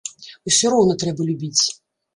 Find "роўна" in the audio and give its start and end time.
0.77-0.97